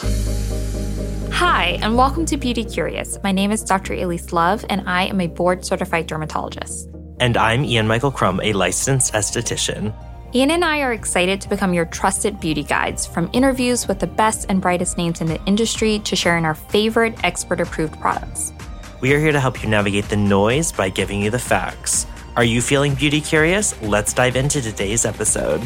[0.00, 3.18] Hi, and welcome to Beauty Curious.
[3.24, 3.94] My name is Dr.
[3.94, 6.88] Elyse Love, and I am a board certified dermatologist.
[7.18, 9.92] And I'm Ian Michael Crumm, a licensed esthetician.
[10.34, 14.06] Ian and I are excited to become your trusted beauty guides, from interviews with the
[14.06, 18.52] best and brightest names in the industry to sharing our favorite expert approved products.
[19.00, 22.06] We are here to help you navigate the noise by giving you the facts.
[22.36, 23.80] Are you feeling beauty curious?
[23.82, 25.60] Let's dive into today's episode.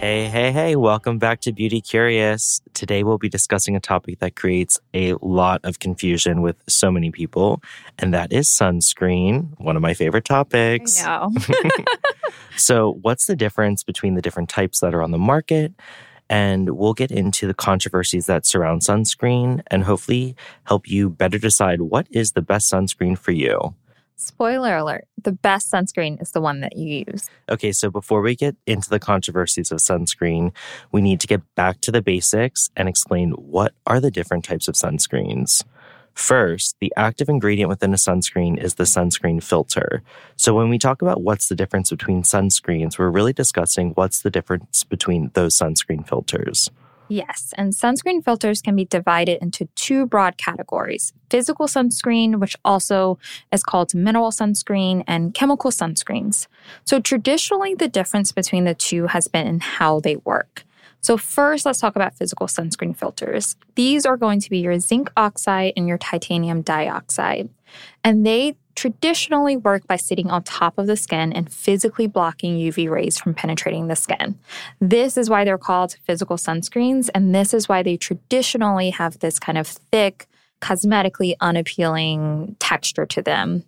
[0.00, 2.60] Hey, hey, hey, welcome back to Beauty Curious.
[2.72, 7.10] Today we'll be discussing a topic that creates a lot of confusion with so many
[7.10, 7.60] people,
[7.98, 11.02] and that is sunscreen, one of my favorite topics.
[11.02, 11.28] I
[12.56, 15.72] so, what's the difference between the different types that are on the market?
[16.30, 21.80] And we'll get into the controversies that surround sunscreen and hopefully help you better decide
[21.80, 23.74] what is the best sunscreen for you.
[24.20, 27.30] Spoiler alert the best sunscreen is the one that you use.
[27.48, 30.52] Okay, so before we get into the controversies of sunscreen,
[30.90, 34.66] we need to get back to the basics and explain what are the different types
[34.66, 35.62] of sunscreens.
[36.14, 40.02] First, the active ingredient within a sunscreen is the sunscreen filter.
[40.34, 44.30] So, when we talk about what's the difference between sunscreens, we're really discussing what's the
[44.30, 46.70] difference between those sunscreen filters.
[47.08, 53.18] Yes, and sunscreen filters can be divided into two broad categories physical sunscreen, which also
[53.52, 56.46] is called mineral sunscreen, and chemical sunscreens.
[56.84, 60.64] So, traditionally, the difference between the two has been in how they work.
[61.00, 63.56] So, first, let's talk about physical sunscreen filters.
[63.74, 67.48] These are going to be your zinc oxide and your titanium dioxide.
[68.02, 72.88] And they traditionally work by sitting on top of the skin and physically blocking UV
[72.88, 74.38] rays from penetrating the skin.
[74.80, 79.40] This is why they're called physical sunscreens, and this is why they traditionally have this
[79.40, 80.28] kind of thick,
[80.60, 83.64] cosmetically unappealing texture to them.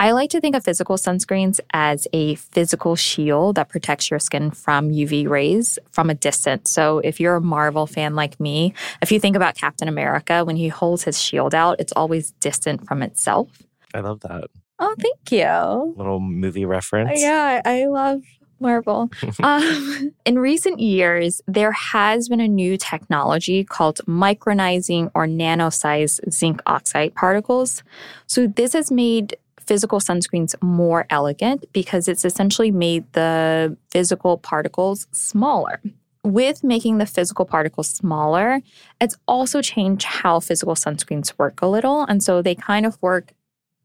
[0.00, 4.50] I like to think of physical sunscreens as a physical shield that protects your skin
[4.50, 6.68] from UV rays from a distance.
[6.68, 10.56] So if you're a Marvel fan like me, if you think about Captain America, when
[10.56, 13.48] he holds his shield out, it's always distant from itself.
[13.94, 14.44] I love that.
[14.78, 15.94] Oh, thank you.
[15.96, 17.20] Little movie reference.
[17.20, 18.22] Yeah, I love
[18.60, 19.10] Marvel.
[19.42, 26.60] um, in recent years, there has been a new technology called micronizing or nano-sized zinc
[26.66, 27.82] oxide particles.
[28.26, 35.06] So this has made physical sunscreens more elegant because it's essentially made the physical particles
[35.12, 35.80] smaller.
[36.24, 38.60] With making the physical particles smaller,
[39.00, 42.02] it's also changed how physical sunscreens work a little.
[42.02, 43.32] And so they kind of work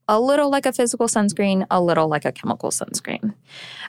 [0.07, 3.33] a little like a physical sunscreen, a little like a chemical sunscreen.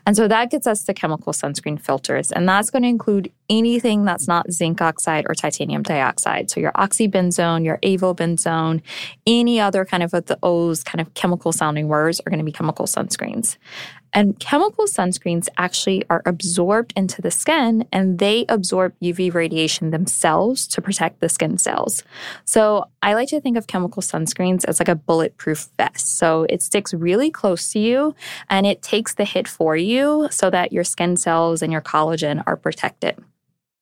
[0.07, 2.31] And so that gets us to chemical sunscreen filters.
[2.31, 6.51] And that's going to include anything that's not zinc oxide or titanium dioxide.
[6.51, 8.83] So your oxybenzone, your avobenzone,
[9.27, 12.53] any other kind of the O's kind of chemical sounding words are going to be
[12.53, 13.57] chemical sunscreens.
[14.15, 20.69] And chemical sunscreens actually are absorbed into the skin and they absorb UV radiation themselves
[20.69, 22.05] to protect the skin cells.
[22.45, 26.17] So I like to think of chemical sunscreens as like a bulletproof vest.
[26.17, 28.15] So it sticks really close to you
[28.49, 32.43] and it takes the hit for you so that your skin cells and your collagen
[32.47, 33.23] are protected.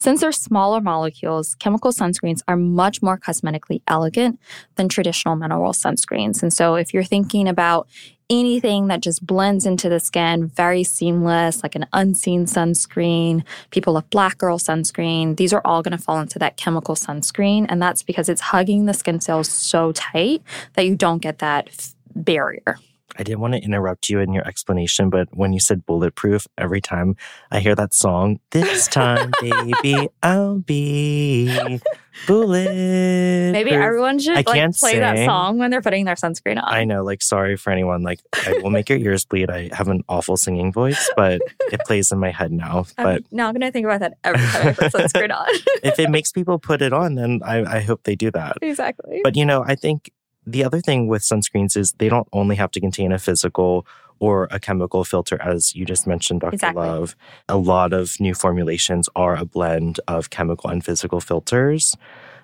[0.02, 4.40] Since they're smaller molecules, chemical sunscreens are much more cosmetically elegant
[4.74, 6.42] than traditional mineral sunscreens.
[6.42, 7.86] And so if you're thinking about
[8.28, 13.44] anything that just blends into the skin, very seamless, like an unseen sunscreen.
[13.70, 15.36] People love black girl sunscreen.
[15.36, 17.66] These are all going to fall into that chemical sunscreen.
[17.68, 20.42] And that's because it's hugging the skin cells so tight
[20.74, 22.76] that you don't get that barrier.
[23.16, 26.80] I didn't want to interrupt you in your explanation, but when you said bulletproof, every
[26.80, 27.16] time
[27.50, 31.80] I hear that song, this time, baby, I'll be
[32.26, 33.52] bulletproof.
[33.52, 36.72] Maybe everyone should I like can't play that song when they're putting their sunscreen on.
[36.72, 38.02] I know, like, sorry for anyone.
[38.02, 39.50] Like, I will make your ears bleed.
[39.50, 41.40] I have an awful singing voice, but
[41.70, 42.86] it plays in my head now.
[42.96, 45.46] But I'm now going to think about that every time I put sunscreen on.
[45.82, 48.58] if it makes people put it on, then I, I hope they do that.
[48.62, 49.20] exactly.
[49.22, 50.10] But you know, I think
[50.47, 53.86] the other thing with sunscreens is they don't only have to contain a physical
[54.19, 56.54] or a chemical filter, as you just mentioned, Dr.
[56.54, 56.86] Exactly.
[56.86, 57.16] Love.
[57.48, 61.97] A lot of new formulations are a blend of chemical and physical filters.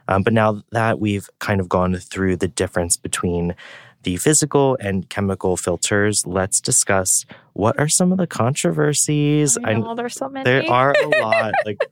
[0.08, 3.54] Um, but now that we've kind of gone through the difference between
[4.02, 9.58] the physical and chemical filters, let's discuss what are some of the controversies.
[9.62, 10.44] I know, there's so many.
[10.44, 11.52] there are a lot.
[11.64, 11.86] Like,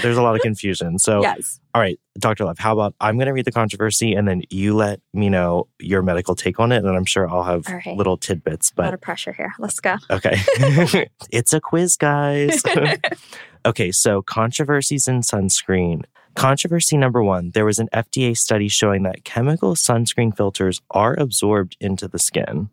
[0.00, 0.98] there's a lot of confusion.
[0.98, 1.60] So, yes.
[1.74, 2.44] all right, Dr.
[2.44, 5.68] Love, how about I'm going to read the controversy and then you let me know
[5.78, 6.84] your medical take on it.
[6.84, 7.96] And I'm sure I'll have right.
[7.96, 9.52] little tidbits, But, A lot of pressure here.
[9.58, 9.96] Let's go.
[10.10, 10.40] okay.
[11.30, 12.62] it's a quiz, guys.
[13.66, 16.04] okay, so controversies in sunscreen.
[16.34, 21.76] Controversy number one there was an FDA study showing that chemical sunscreen filters are absorbed
[21.80, 22.70] into the skin.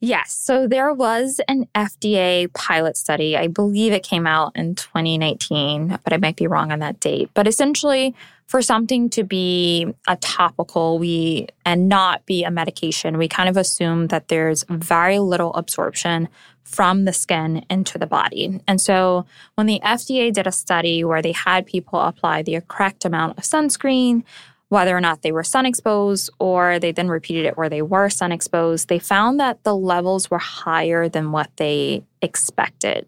[0.00, 0.32] Yes.
[0.32, 3.36] So there was an FDA pilot study.
[3.36, 7.30] I believe it came out in 2019, but I might be wrong on that date.
[7.32, 8.14] But essentially,
[8.46, 13.56] for something to be a topical we and not be a medication, we kind of
[13.56, 16.28] assume that there's very little absorption
[16.62, 18.60] from the skin into the body.
[18.66, 23.04] And so when the FDA did a study where they had people apply the correct
[23.04, 24.24] amount of sunscreen,
[24.68, 28.08] whether or not they were sun exposed or they then repeated it where they were
[28.08, 33.06] sun exposed, they found that the levels were higher than what they expected.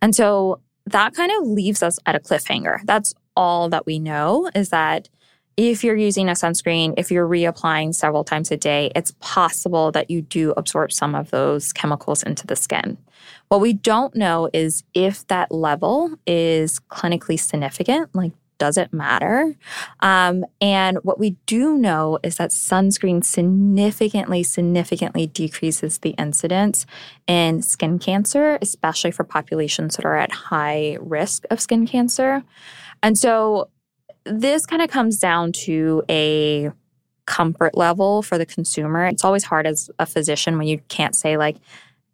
[0.00, 2.80] And so that kind of leaves us at a cliffhanger.
[2.84, 5.08] That's all that we know is that
[5.56, 10.10] if you're using a sunscreen, if you're reapplying several times a day, it's possible that
[10.10, 12.98] you do absorb some of those chemicals into the skin.
[13.48, 19.54] What we don't know is if that level is clinically significant, like does it matter?
[20.00, 26.86] Um, and what we do know is that sunscreen significantly, significantly decreases the incidence
[27.26, 32.42] in skin cancer, especially for populations that are at high risk of skin cancer.
[33.02, 33.70] And so
[34.24, 36.70] this kind of comes down to a
[37.26, 39.06] comfort level for the consumer.
[39.06, 41.56] It's always hard as a physician when you can't say, like,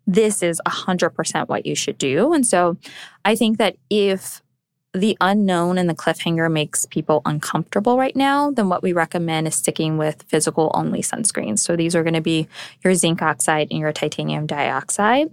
[0.06, 2.32] this is 100% what you should do.
[2.32, 2.76] And so
[3.24, 4.42] I think that if
[4.92, 9.54] the unknown and the cliffhanger makes people uncomfortable right now, then what we recommend is
[9.54, 11.60] sticking with physical only sunscreens.
[11.60, 12.46] So these are going to be
[12.82, 15.30] your zinc oxide and your titanium dioxide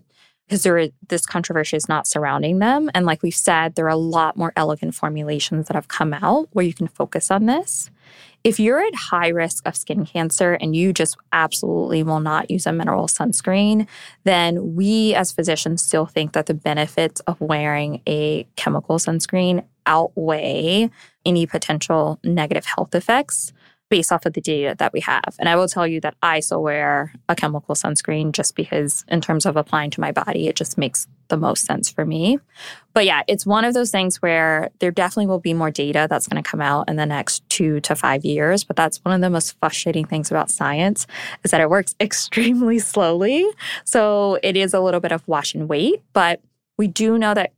[0.49, 2.89] because there is, this controversy is not surrounding them.
[2.95, 6.49] And like we've said, there are a lot more elegant formulations that have come out
[6.53, 7.91] where you can focus on this.
[8.43, 12.65] If you're at high risk of skin cancer and you just absolutely will not use
[12.65, 13.85] a mineral sunscreen,
[14.23, 20.89] then we as physicians still think that the benefits of wearing a chemical sunscreen outweigh
[21.25, 23.53] any potential negative health effects
[23.89, 25.35] based off of the data that we have.
[25.39, 29.19] And I will tell you that I still wear a chemical sunscreen just because, in
[29.21, 32.39] terms of applying to my body, it just makes the most sense for me.
[32.93, 36.27] But yeah, it's one of those things where there definitely will be more data that's
[36.27, 38.63] going to come out in the next two to five years.
[38.63, 41.07] But that's one of the most frustrating things about science
[41.43, 43.47] is that it works extremely slowly.
[43.85, 46.01] So it is a little bit of wash and wait.
[46.13, 46.41] But
[46.77, 47.53] we do know that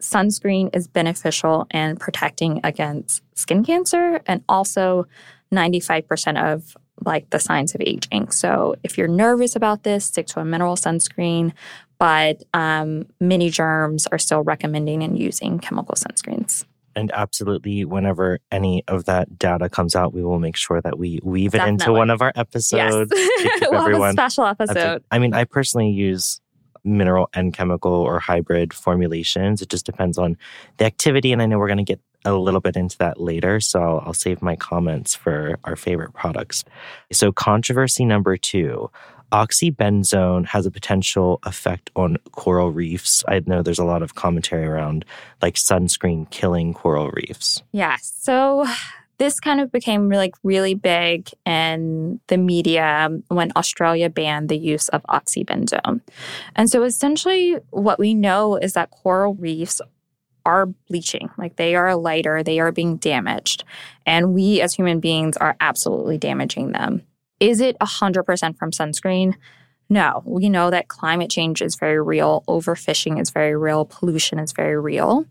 [0.00, 5.06] sunscreen is beneficial in protecting against skin cancer and also
[5.52, 8.30] 95% of like the signs of aging.
[8.30, 11.52] So if you're nervous about this, stick to a mineral sunscreen.
[11.98, 16.64] But um, many derms are still recommending and using chemical sunscreens.
[16.94, 21.20] And absolutely, whenever any of that data comes out, we will make sure that we
[21.22, 21.84] weave it Definitely.
[21.84, 23.12] into one of our episodes.
[23.14, 23.60] Yes.
[23.70, 24.02] we'll everyone.
[24.02, 25.04] have a special episode.
[25.10, 26.40] I mean, I personally use
[26.86, 29.60] mineral and chemical or hybrid formulations.
[29.60, 30.38] It just depends on
[30.78, 31.32] the activity.
[31.32, 32.00] And I know we're going to get
[32.34, 36.64] a little bit into that later, so I'll save my comments for our favorite products.
[37.12, 38.90] So, controversy number two
[39.32, 43.24] oxybenzone has a potential effect on coral reefs.
[43.26, 45.04] I know there's a lot of commentary around
[45.42, 47.62] like sunscreen killing coral reefs.
[47.72, 48.14] Yes.
[48.20, 48.66] So,
[49.18, 54.88] this kind of became like really big in the media when Australia banned the use
[54.90, 56.00] of oxybenzone.
[56.54, 59.80] And so essentially what we know is that coral reefs
[60.46, 63.64] are bleaching, like they are lighter, they are being damaged.
[64.06, 67.02] And we as human beings are absolutely damaging them.
[67.40, 69.34] Is it 100% from sunscreen?
[69.88, 74.52] No, we know that climate change is very real, overfishing is very real, pollution is
[74.52, 75.26] very real.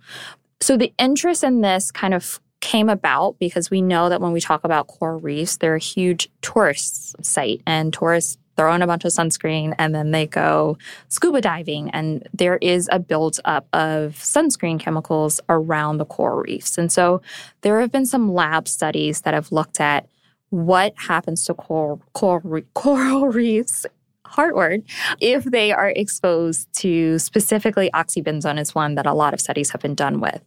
[0.62, 4.42] So the interest in this kind of came about because we know that when we
[4.42, 9.06] talk about coral reefs, they're a huge tourist site and tourists throw in a bunch
[9.06, 10.78] of sunscreen and then they go
[11.10, 11.90] scuba diving.
[11.92, 16.78] And there is a buildup of sunscreen chemicals around the coral reefs.
[16.78, 17.22] And so
[17.62, 20.08] there have been some lab studies that have looked at
[20.50, 23.86] what happens to coral, coral, coral reefs
[24.26, 24.84] hard word
[25.22, 29.80] if they are exposed to specifically oxybenzone is one that a lot of studies have
[29.82, 30.42] been done with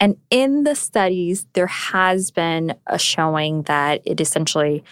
[0.00, 4.82] and in the studies there has been a showing that it essentially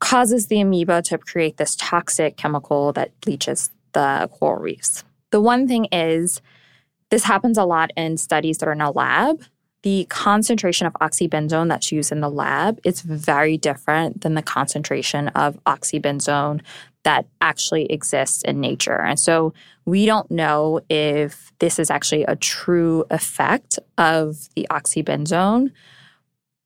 [0.00, 5.04] causes the amoeba to create this toxic chemical that bleaches the coral reefs.
[5.30, 6.40] The one thing is,
[7.10, 9.42] this happens a lot in studies that are in a lab.
[9.82, 15.28] The concentration of oxybenzone that's used in the lab is very different than the concentration
[15.28, 16.60] of oxybenzone
[17.02, 19.00] that actually exists in nature.
[19.00, 19.54] And so
[19.86, 25.72] we don't know if this is actually a true effect of the oxybenzone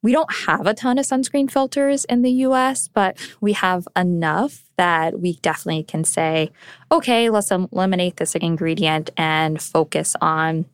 [0.05, 4.65] we don't have a ton of sunscreen filters in the US, but we have enough
[4.77, 6.53] that we definitely can say,
[6.93, 10.67] okay, let's eliminate this ingredient and focus on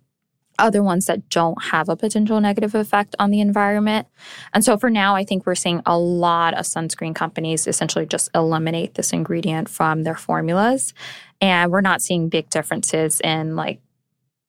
[0.59, 4.09] other ones that don't have a potential negative effect on the environment.
[4.53, 8.31] And so for now, I think we're seeing a lot of sunscreen companies essentially just
[8.35, 10.93] eliminate this ingredient from their formulas.
[11.41, 13.81] And we're not seeing big differences in like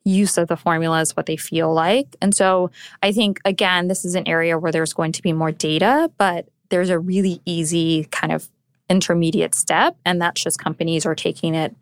[0.04, 2.16] use of the formulas, what they feel like.
[2.22, 2.72] And so
[3.04, 6.48] I think, again, this is an area where there's going to be more data, but
[6.70, 8.50] there's a really easy kind of
[8.90, 9.96] intermediate step.
[10.06, 11.76] And that's just companies are taking it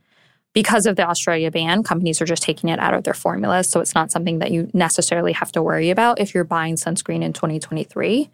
[0.53, 3.69] because of the Australia ban, companies are just taking it out of their formulas.
[3.69, 7.23] So it's not something that you necessarily have to worry about if you're buying sunscreen
[7.23, 8.29] in 2023.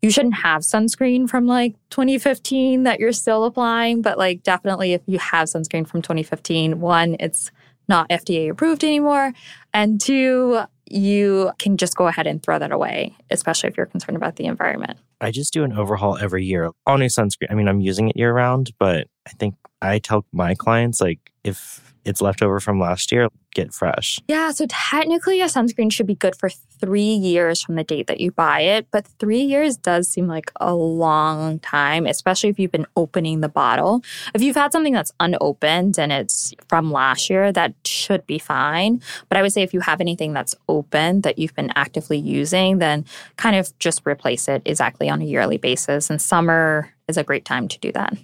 [0.00, 5.02] You shouldn't have sunscreen from like 2015 that you're still applying, but like definitely if
[5.06, 7.50] you have sunscreen from 2015, one, it's
[7.88, 9.32] not FDA approved anymore.
[9.72, 14.16] And two, you can just go ahead and throw that away, especially if you're concerned
[14.16, 14.98] about the environment.
[15.20, 16.70] I just do an overhaul every year.
[16.86, 17.50] All new sunscreen.
[17.50, 21.32] I mean, I'm using it year round, but I think I tell my clients like
[21.44, 24.18] if it's left over from last year, get fresh.
[24.26, 28.20] Yeah, so technically a sunscreen should be good for three years from the date that
[28.20, 32.72] you buy it, but three years does seem like a long time, especially if you've
[32.72, 34.02] been opening the bottle.
[34.34, 39.00] If you've had something that's unopened and it's from last year, that should be fine.
[39.28, 42.78] But I would say if you have anything that's open that you've been actively using,
[42.78, 43.04] then
[43.36, 46.10] kind of just replace it exactly on a yearly basis.
[46.10, 48.16] And summer is a great time to do that.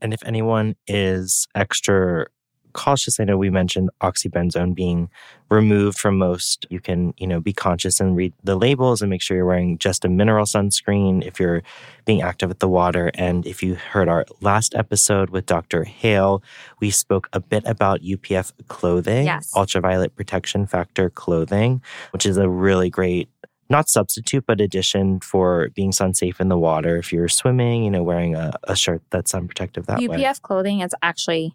[0.00, 2.26] And if anyone is extra
[2.72, 3.20] cautious.
[3.20, 5.10] I know we mentioned oxybenzone being
[5.48, 6.66] removed from most.
[6.70, 9.78] You can, you know, be conscious and read the labels and make sure you're wearing
[9.78, 11.62] just a mineral sunscreen if you're
[12.04, 13.10] being active with the water.
[13.14, 15.84] And if you heard our last episode with Dr.
[15.84, 16.42] Hale,
[16.80, 19.52] we spoke a bit about UPF clothing, yes.
[19.56, 23.28] ultraviolet protection factor clothing, which is a really great
[23.70, 26.96] not substitute, but addition for being sun safe in the water.
[26.96, 30.16] If you're swimming, you know, wearing a, a shirt that's sun protective that UPF way.
[30.18, 31.54] UPF clothing is actually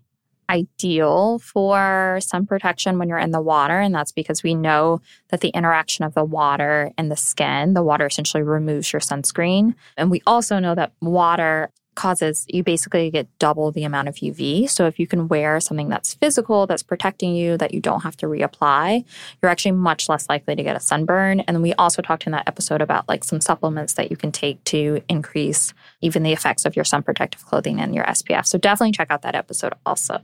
[0.50, 3.79] ideal for sun protection when you're in the water.
[3.79, 7.84] And that's because we know that the interaction of the water and the skin, the
[7.84, 9.75] water essentially removes your sunscreen.
[9.98, 14.69] And we also know that water causes you basically get double the amount of UV.
[14.69, 18.17] So if you can wear something that's physical, that's protecting you, that you don't have
[18.17, 19.03] to reapply,
[19.41, 21.39] you're actually much less likely to get a sunburn.
[21.41, 24.31] And then we also talked in that episode about like some supplements that you can
[24.31, 28.45] take to increase even the effects of your sun protective clothing and your SPF.
[28.45, 30.19] So definitely check out that episode also.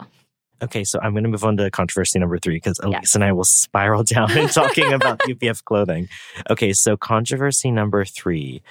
[0.63, 3.15] Okay, so I'm going to move on to controversy number three because Elyse yes.
[3.15, 6.07] and I will spiral down in talking about UPF clothing.
[6.51, 8.61] Okay, so controversy number three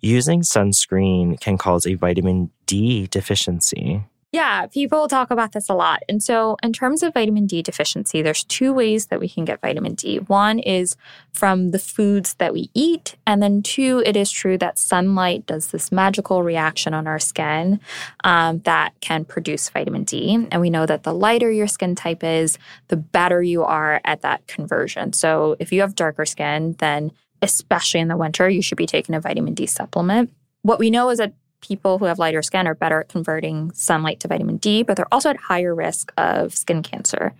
[0.00, 4.04] using sunscreen can cause a vitamin D deficiency.
[4.32, 6.02] Yeah, people talk about this a lot.
[6.10, 9.62] And so, in terms of vitamin D deficiency, there's two ways that we can get
[9.62, 10.18] vitamin D.
[10.18, 10.94] One is
[11.32, 15.68] from the foods that we eat, and then two, it is true that sunlight does
[15.68, 17.80] this magical reaction on our skin
[18.24, 20.46] um, that can produce vitamin D.
[20.50, 24.20] And we know that the lighter your skin type is, the better you are at
[24.20, 25.14] that conversion.
[25.14, 27.12] So, if you have darker skin, then
[27.42, 30.32] especially in the winter, you should be taking a vitamin D supplement.
[30.62, 34.20] What we know is that people who have lighter skin are better at converting sunlight
[34.20, 37.32] to vitamin D, but they're also at higher risk of skin cancer.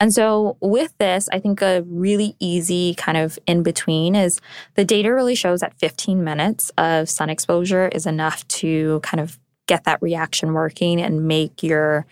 [0.00, 4.40] And so, with this, I think a really easy kind of in between is
[4.74, 9.38] the data really shows that 15 minutes of sun exposure is enough to kind of
[9.66, 12.06] get that reaction working and make your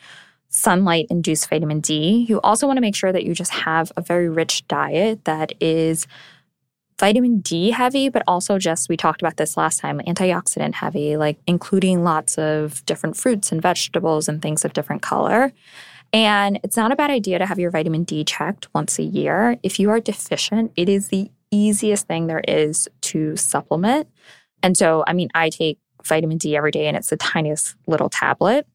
[0.49, 2.27] sunlight induced vitamin D.
[2.29, 5.53] You also want to make sure that you just have a very rich diet that
[5.61, 6.07] is
[6.99, 11.39] vitamin D heavy, but also just, we talked about this last time, antioxidant heavy, like
[11.47, 15.53] including lots of different fruits and vegetables and things of different color.
[16.13, 19.59] And it's not a bad idea to have your vitamin D checked once a year.
[19.63, 24.09] If you are deficient, it is the easiest thing there is to supplement.
[24.63, 28.09] And so, I mean, I take vitamin D every day and it's the tiniest little
[28.09, 28.67] tablet.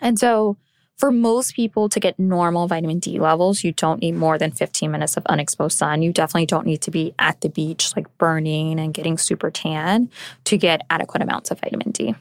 [0.00, 0.56] And so,
[0.96, 4.90] for most people to get normal vitamin D levels, you don't need more than 15
[4.90, 6.02] minutes of unexposed sun.
[6.02, 10.10] You definitely don't need to be at the beach, like burning and getting super tan
[10.44, 12.14] to get adequate amounts of vitamin D.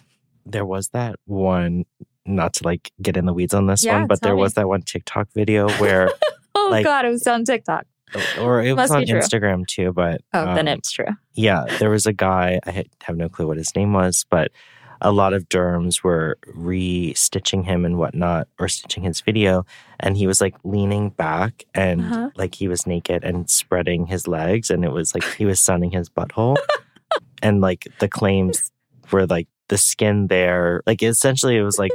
[0.46, 1.86] There was that one,
[2.25, 4.41] not to like get in the weeds on this yeah, one, but there me.
[4.41, 6.12] was that one TikTok video where.
[6.53, 7.86] oh, like, God, it was on TikTok.
[8.39, 10.22] Or it was on Instagram too, but.
[10.34, 11.08] Oh, um, then it's true.
[11.34, 14.51] Yeah, there was a guy, I have no clue what his name was, but
[15.06, 19.64] a lot of derms were re-stitching him and whatnot or stitching his video
[20.00, 22.30] and he was like leaning back and uh-huh.
[22.38, 25.92] like he was naked and spreading his legs and it was like he was sunning
[25.92, 26.58] his butthole
[27.44, 28.72] and like the claims
[29.12, 31.92] were like the skin there like essentially it was like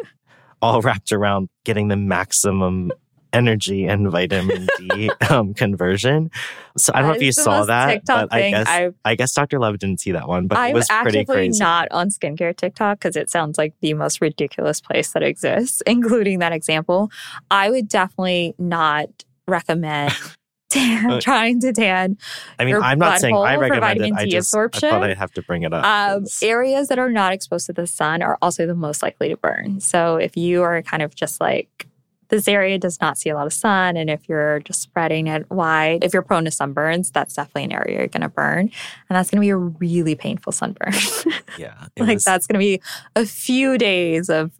[0.62, 2.92] all wrapped around getting the maximum
[3.32, 6.30] energy and vitamin D um, conversion.
[6.76, 9.32] So I don't know if you saw that, TikTok but I guess I've, I guess
[9.34, 9.58] Dr.
[9.58, 11.58] Love didn't see that one, but I'm it was pretty crazy.
[11.58, 16.38] not on skincare TikTok because it sounds like the most ridiculous place that exists, including
[16.40, 17.10] that example.
[17.50, 19.08] I would definitely not
[19.48, 20.12] recommend
[20.70, 22.16] tan, uh, trying to tan.
[22.58, 24.12] I mean, I'm not saying I recommend it.
[24.14, 24.88] I just absorption.
[24.88, 25.84] I thought I'd have to bring it up.
[25.84, 29.36] Um, areas that are not exposed to the sun are also the most likely to
[29.36, 29.80] burn.
[29.80, 31.86] So if you are kind of just like
[32.30, 33.96] this area does not see a lot of sun.
[33.96, 37.72] And if you're just spreading it wide, if you're prone to sunburns, that's definitely an
[37.72, 38.60] area you're going to burn.
[39.08, 40.92] And that's going to be a really painful sunburn.
[41.58, 41.74] Yeah.
[41.98, 42.80] like was- that's going to be
[43.16, 44.52] a few days of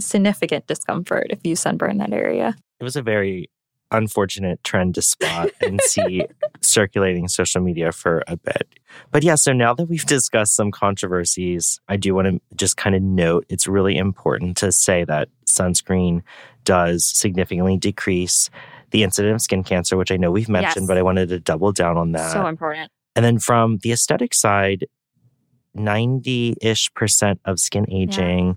[0.00, 2.54] significant discomfort if you sunburn that area.
[2.80, 3.50] it was a very
[3.90, 6.24] unfortunate trend to spot and see
[6.60, 8.68] circulating social media for a bit.
[9.10, 12.94] But yeah, so now that we've discussed some controversies, I do want to just kind
[12.94, 16.22] of note it's really important to say that sunscreen
[16.64, 18.50] does significantly decrease
[18.90, 20.88] the incidence of skin cancer, which I know we've mentioned, Yes.
[20.88, 22.32] but I wanted to double down on that.
[22.32, 22.90] so important.
[23.16, 24.86] And then from the aesthetic side,
[25.74, 28.56] 90 ish percent of skin aging.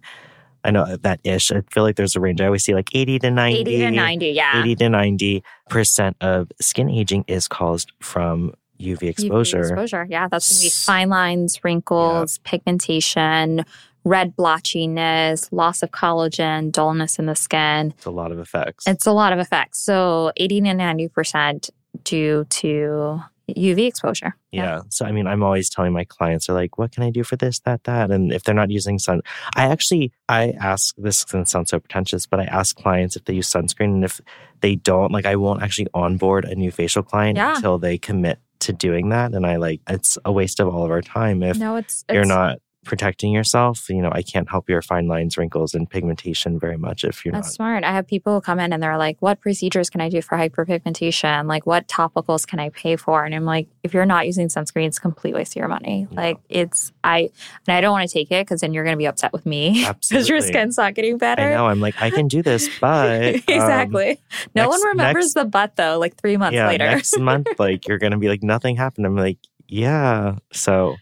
[0.64, 1.52] I know that ish.
[1.52, 2.42] I feel like there's a range.
[2.42, 3.60] I always see like 80 to 90.
[3.60, 4.62] 80 to 90, yeah.
[4.62, 9.62] 80 to 90 percent of skin aging is caused from UV UV exposure.
[9.62, 10.08] exposure.
[10.10, 13.66] Yeah, that's going to be fine lines, wrinkles, pigmentation,
[14.04, 17.94] red blotchiness, loss of collagen, dullness in the skin.
[17.98, 18.88] It's a lot of effects.
[18.88, 19.80] It's a lot of effects.
[19.80, 21.70] So 80 to 90%
[22.04, 24.36] due to UV exposure.
[24.52, 24.82] yeah.
[24.90, 27.36] So I mean, I'm always telling my clients are like, what can I do for
[27.36, 28.12] this, that, that?
[28.12, 29.22] And if they're not using sun,
[29.56, 33.34] I actually I ask this can sound so pretentious, but I ask clients if they
[33.34, 34.22] use sunscreen and if
[34.62, 37.56] they don't, like I won't actually onboard a new facial client Yeah.
[37.56, 39.34] until they commit to doing that.
[39.34, 42.22] And I like it's a waste of all of our time if no, it's, you're
[42.22, 43.90] it's not protecting yourself.
[43.90, 47.32] You know, I can't help your fine lines, wrinkles, and pigmentation very much if you're
[47.32, 47.54] That's not.
[47.54, 47.84] smart.
[47.84, 51.48] I have people come in and they're like, what procedures can I do for hyperpigmentation?
[51.48, 53.24] Like, what topicals can I pay for?
[53.24, 56.08] And I'm like, if you're not using sunscreen, it's a complete waste of your money.
[56.12, 56.22] No.
[56.22, 57.30] Like, it's, I,
[57.68, 59.46] and I don't want to take it because then you're going to be upset with
[59.46, 61.44] me because your skin's not getting better.
[61.44, 61.68] I know.
[61.68, 64.20] I'm like, I can do this, but um, exactly.
[64.56, 66.86] no next- one remembers next- the butt though, like three months yeah, later.
[66.86, 69.06] next month, like you're gonna be like, nothing happened.
[69.06, 70.38] I'm like, yeah.
[70.52, 70.96] So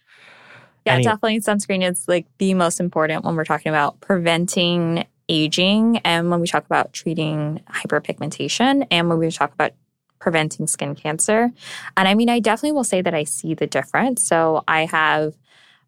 [0.89, 5.99] yeah, Any- definitely sunscreen is like the most important when we're talking about preventing aging
[5.99, 9.73] and when we talk about treating hyperpigmentation and when we talk about
[10.17, 11.51] preventing skin cancer.
[11.95, 14.23] And I mean, I definitely will say that I see the difference.
[14.23, 15.35] So I have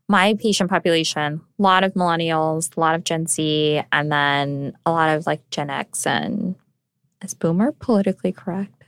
[0.07, 4.91] my patient population, a lot of millennials, a lot of Gen Z, and then a
[4.91, 6.55] lot of like Gen X and
[7.23, 8.83] is boomer politically correct?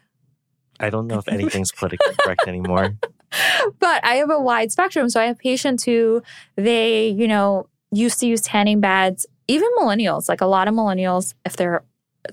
[0.79, 2.95] I don't know if anything's politically correct anymore.
[3.79, 5.09] but I have a wide spectrum.
[5.09, 6.23] So I have patients who
[6.55, 11.33] they, you know, used to use tanning beds, even millennials, like a lot of millennials,
[11.45, 11.83] if they're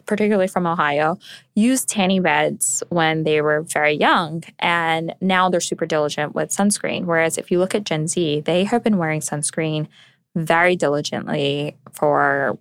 [0.06, 1.18] particularly from Ohio,
[1.54, 4.42] used tanning beds when they were very young.
[4.58, 7.04] And now they're super diligent with sunscreen.
[7.04, 9.88] Whereas if you look at Gen Z, they have been wearing sunscreen
[10.36, 12.56] very diligently for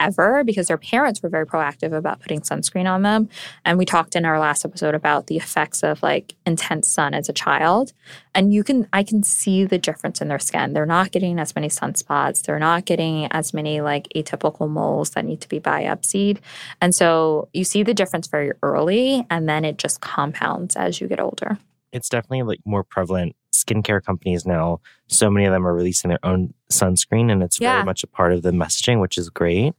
[0.00, 3.28] ever because their parents were very proactive about putting sunscreen on them.
[3.64, 7.28] And we talked in our last episode about the effects of like intense sun as
[7.28, 7.92] a child.
[8.34, 10.72] And you can, I can see the difference in their skin.
[10.72, 12.42] They're not getting as many sunspots.
[12.42, 16.38] They're not getting as many like atypical moles that need to be biopsied.
[16.80, 21.08] And so you see the difference very early and then it just compounds as you
[21.08, 21.58] get older.
[21.96, 23.34] It's definitely like more prevalent.
[23.52, 27.72] Skincare companies now, so many of them are releasing their own sunscreen, and it's Yeah.
[27.72, 29.72] very much a part of the messaging, which is great.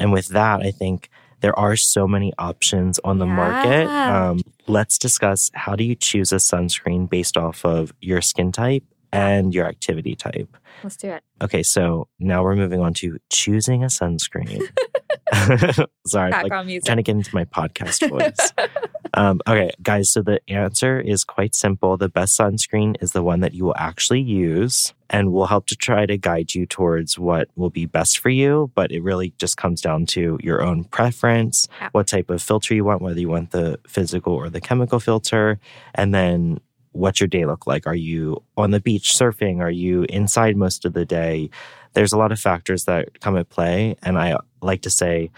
[0.00, 1.08] And with that, I think
[1.40, 3.86] there are so many options on the market.
[3.88, 8.82] Um, let's discuss how do you choose a sunscreen based off of your skin type
[9.12, 10.56] and your activity type.
[10.82, 11.22] Let's do it.
[11.40, 14.60] Okay, so now we're moving on to choosing a sunscreen.
[16.06, 16.84] Sorry, like music.
[16.86, 18.52] trying to get into my podcast voice.
[19.14, 21.96] um, okay, guys, so the answer is quite simple.
[21.96, 25.76] The best sunscreen is the one that you will actually use, and we'll help to
[25.76, 28.70] try to guide you towards what will be best for you.
[28.74, 31.90] But it really just comes down to your own preference, Yeah.
[31.92, 35.58] what type of filter you want, whether you want the physical or the chemical filter,
[35.94, 36.60] and then
[36.92, 37.86] what's your day look like?
[37.86, 39.60] Are you on the beach surfing?
[39.60, 41.48] Are you inside most of the day?
[41.92, 43.96] There's a lot of factors that come at play.
[44.02, 45.30] And I like to say,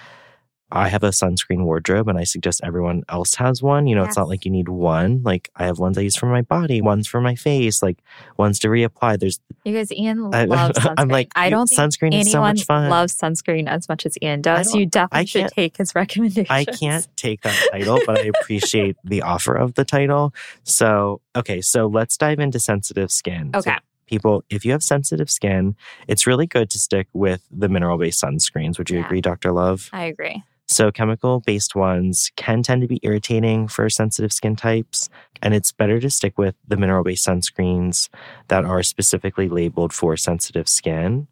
[0.75, 3.87] I have a sunscreen wardrobe and I suggest everyone else has one.
[3.87, 5.23] You know, it's not like you need one.
[5.23, 7.99] Like I have ones I use for my body, ones for my face, like
[8.39, 9.21] ones to reapply.
[9.21, 10.95] There's You guys, Ian I- loves sunscreen.
[10.97, 12.89] I'm like, I don't think sunscreen is so much fun.
[12.89, 14.75] loves sunscreen as much as Ian does.
[14.75, 16.47] You definitely should take his recommendations.
[16.49, 20.33] I can't take that title, but I appreciate the offer of the title.
[20.65, 23.51] So, okay, so let's dive into sensitive skin.
[23.53, 23.77] So Okay.
[24.07, 25.75] People, if you have sensitive skin,
[26.09, 28.79] it's really good to stick with the mineral based sunscreens.
[28.79, 29.07] Would you Yeah.
[29.07, 29.53] agree, Dr.
[29.53, 29.89] Love?
[29.93, 30.43] I agree.
[30.69, 35.09] So, chemical based ones can tend to be irritating for sensitive skin types,
[35.43, 38.09] and it's better to stick with the mineral based sunscreens
[38.49, 41.27] that are specifically labeled for sensitive skin.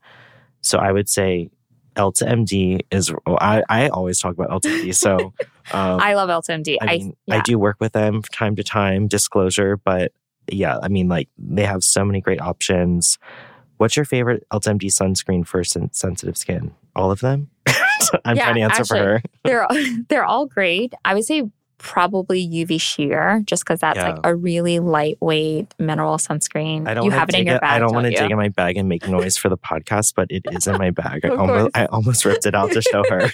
[0.62, 1.50] So, I would say
[1.96, 4.94] Elta MD is, well, I, I always talk about Elta MD.
[4.94, 5.32] So,
[5.72, 6.76] um, I love Elta MD.
[6.80, 7.36] I I, mean, yeah.
[7.36, 10.12] I do work with them from time to time, disclosure, but
[10.52, 13.18] yeah, I mean, like they have so many great options.
[13.78, 16.74] What's your favorite Elta MD sunscreen for sen- sensitive skin?
[16.94, 17.48] All of them?
[18.24, 19.22] I'm Yeah, trying to answer actually, for her.
[19.44, 19.66] they're
[20.08, 20.92] they're all great.
[21.04, 21.44] I would say
[21.78, 24.10] probably UV sheer, just because that's Yeah.
[24.10, 26.86] like a really lightweight mineral sunscreen.
[26.86, 27.70] I don't you have it in your it- bag.
[27.76, 30.26] I don't want to dig in my bag and make noise for the podcast, but
[30.30, 31.24] it is in my bag.
[31.24, 31.70] I almost.
[31.74, 33.30] I almost ripped it out to show her.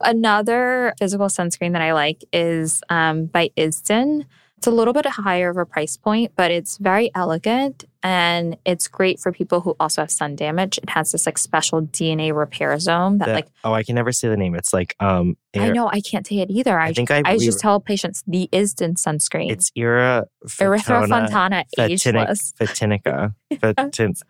[0.00, 4.24] Another physical sunscreen that I like is um, by Isdin.
[4.60, 8.88] It's a little bit higher of a price point, but it's very elegant and it's
[8.88, 10.76] great for people who also have sun damage.
[10.76, 14.28] It has this like special DNA repairosome that The- like oh, I can never say
[14.28, 14.54] the name.
[14.54, 16.78] It's like um, I know I can't say it either.
[16.78, 19.50] I, I think I, I we- just tell patients the Isdin sunscreen.
[19.50, 22.52] it's Ira Erythrofontana ageless.
[22.60, 23.34] Fetinica.
[23.50, 24.20] Fetin-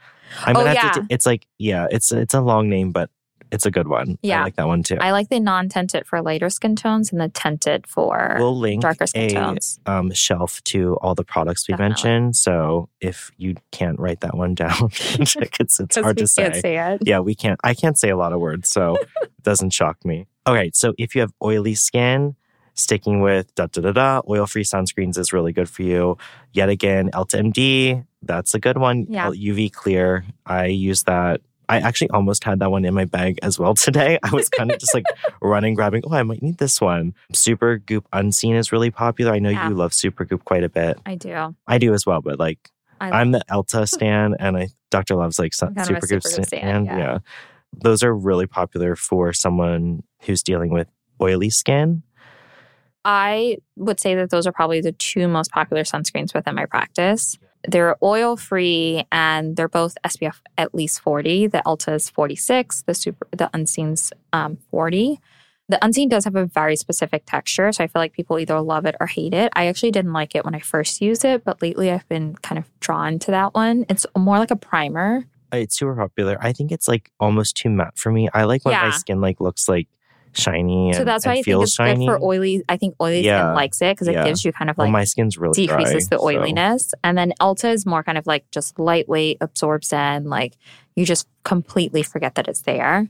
[0.47, 1.01] I'm Oh, gonna have to.
[1.01, 1.07] yeah.
[1.09, 3.11] t- it's like yeah, it's it's a long name, but
[3.53, 4.19] it's a good one.
[4.23, 4.41] Yeah.
[4.41, 4.97] I like that one too.
[5.01, 9.07] I like the non-tinted for lighter skin tones and the tinted for we'll link darker
[9.07, 9.81] skin a tones.
[9.87, 11.89] um, shelf to all the products we Definitely.
[12.11, 12.37] mentioned.
[12.37, 16.53] So if you can't write that one down, it's it's hard to say.
[16.61, 17.03] say it.
[17.07, 17.59] Yeah, we can't.
[17.65, 20.27] I can't say a lot of words, so it doesn't shock me.
[20.47, 22.37] Okay, so if you have oily skin,
[22.75, 26.17] sticking with da da da da, oil free sunscreens is really good for you.
[26.53, 29.07] Yet again, Elta MD, that's a good one.
[29.09, 29.31] Yeah.
[29.31, 30.25] UV clear.
[30.47, 31.41] I use that.
[31.71, 34.19] I actually almost had that one in my bag as well today.
[34.23, 35.05] I was kind of just like
[35.43, 37.15] running, grabbing, oh, I might need this one.
[37.33, 39.33] Supergoop Unseen is really popular.
[39.33, 39.69] I know Yeah.
[39.69, 40.99] you love Supergoop quite a bit.
[41.07, 41.55] I do.
[41.67, 42.59] I do as well, but like
[43.01, 45.15] I I'm the Elta stan, and I Dr.
[45.15, 46.61] Love's like some, I'm kind of a super Goop Supergoop stan.
[46.61, 46.99] stan, yeah.
[46.99, 47.19] yeah.
[47.83, 50.89] those are really popular for someone who's dealing with
[51.23, 52.03] oily skin.
[53.05, 57.39] I would say that those are probably the two most popular sunscreens within my practice.
[57.69, 61.49] They're oil free and they're both SPF at least 40.
[61.49, 65.21] The Elta is 46, the super the Unseen's um, 40.
[65.69, 68.87] The Unseen does have a very specific texture, so I feel like people either love
[68.87, 69.53] it or hate it.
[69.55, 72.59] I actually didn't like it when I first used it, but lately I've been kind
[72.59, 73.87] of drawn to that one.
[73.89, 75.25] It's more like a primer.
[75.53, 76.39] It's super popular.
[76.41, 78.29] I think it's like almost too matte for me.
[78.35, 79.87] I like when my skin like looks like
[80.33, 82.07] shiny and, so that's why I think it's shiny.
[82.07, 82.63] good for oily.
[82.69, 83.47] I think oily Yeah.
[83.47, 84.25] skin likes it because it Yeah.
[84.25, 86.93] gives you kind of well, like my skin's really decreases dry, the so- oiliness.
[87.05, 90.57] And then Elta is more kind of like just lightweight, absorbs in, like
[90.97, 93.09] you just completely forget that it's there.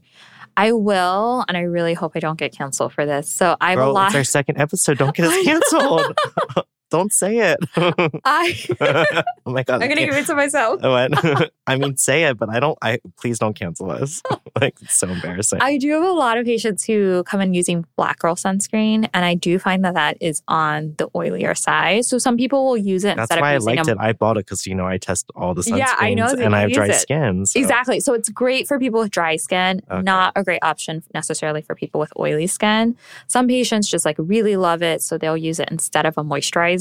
[0.56, 3.32] I will, and I really hope I don't get canceled for this.
[3.32, 4.06] So I have a Girl, lot.
[4.08, 4.98] it's our second episode.
[4.98, 6.18] Don't get us canceled.
[6.90, 7.58] Don't say it.
[8.24, 8.54] I,
[9.46, 9.82] oh my god!
[9.82, 10.80] I'm gonna give it to myself.
[10.90, 11.52] What?
[11.66, 12.76] I mean, say it, but I don't.
[12.82, 14.22] I please don't cancel us.
[14.60, 15.60] like it's so embarrassing.
[15.62, 19.24] I do have a lot of patients who come in using Black Girl sunscreen, and
[19.24, 22.04] I do find that that is on the oilier side.
[22.06, 23.96] So some people will use it That's instead why I of using liked it.
[24.00, 26.56] I bought it because you know I test all the sunscreens, Yeah, I know and
[26.56, 26.94] I have dry it.
[26.94, 27.46] skin.
[27.46, 28.00] so- Exactly.
[28.00, 30.02] So it's great for people with dry skin, Okay.
[30.02, 32.96] not a great option necessarily for people with oily skin.
[33.28, 36.79] Some patients just like really love it, so they'll use it instead of a moisturizer.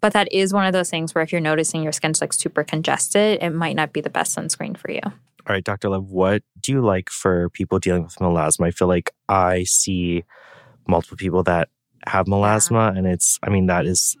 [0.00, 2.64] But that is one of those things where if you're noticing your skin's like super
[2.64, 5.00] congested, it might not be the best sunscreen for you.
[5.04, 5.88] All right, Dr.
[5.88, 8.66] Love, what do you like for people dealing with melasma?
[8.66, 10.24] I feel like I see
[10.86, 11.68] multiple people that
[12.06, 14.16] have melasma, and it's, I mean, that is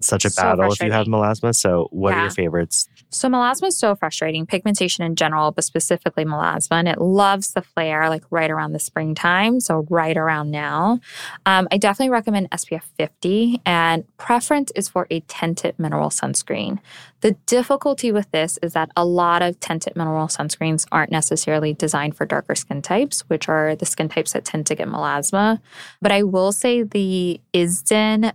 [0.00, 1.54] such a So battle if you have melasma.
[1.54, 2.88] So, what are your favorites?
[3.10, 7.62] So melasma is so frustrating, pigmentation in general, but specifically melasma, and it loves the
[7.62, 9.60] flare like right around the springtime.
[9.60, 11.00] So right around now,
[11.44, 16.78] um, I definitely recommend SPF 50, and preference is for a tinted mineral sunscreen.
[17.20, 22.16] The difficulty with this is that a lot of tinted mineral sunscreens aren't necessarily designed
[22.16, 25.60] for darker skin types, which are the skin types that tend to get melasma.
[26.00, 28.32] But I will say the Isdin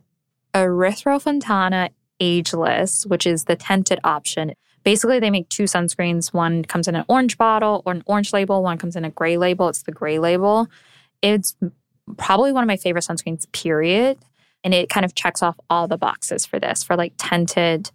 [0.55, 1.89] Erythrofontana
[2.21, 4.53] Ageless, which is the tinted option.
[4.83, 6.33] Basically, they make two sunscreens.
[6.33, 9.37] One comes in an orange bottle or an orange label, one comes in a gray
[9.37, 9.67] label.
[9.67, 10.67] It's the gray label.
[11.21, 11.57] It's
[12.17, 14.17] probably one of my favorite sunscreens, period.
[14.63, 17.91] And it kind of checks off all the boxes for this for like tinted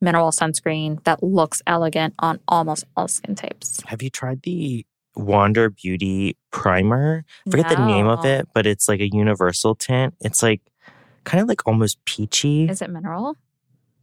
[0.00, 3.82] mineral sunscreen that looks elegant on almost all skin types.
[3.86, 7.24] Have you tried the Wander Beauty Primer?
[7.46, 10.14] I forget the name of it, but it's like a universal tint.
[10.20, 10.62] It's like
[11.28, 12.68] kind of like almost peachy.
[12.68, 13.36] Is it mineral?